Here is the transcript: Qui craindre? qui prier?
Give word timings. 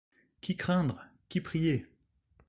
Qui 0.41 0.55
craindre? 0.55 1.05
qui 1.29 1.41
prier? 1.41 1.85